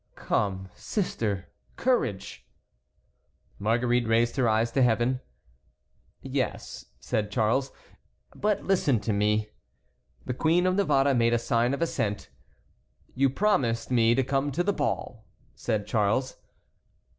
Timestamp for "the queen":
10.25-10.65